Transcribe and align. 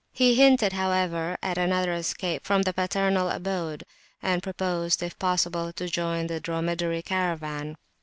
He 0.13 0.33
hinted, 0.33 0.73
however, 0.73 1.37
at 1.43 1.59
another 1.59 1.93
escape 1.93 2.43
from 2.43 2.63
the 2.63 2.73
paternal 2.73 3.29
abode, 3.29 3.83
and 4.19 4.41
proposed, 4.41 5.03
if 5.03 5.19
possible, 5.19 5.71
to 5.73 5.87
join 5.87 6.25
the 6.25 6.39
Dromedary 6.39 7.03
Caravan. 7.03 7.75